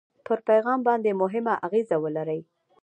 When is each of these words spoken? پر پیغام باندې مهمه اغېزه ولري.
پر 0.25 0.39
پیغام 0.47 0.79
باندې 0.87 1.19
مهمه 1.21 1.53
اغېزه 1.65 1.95
ولري. 2.03 2.39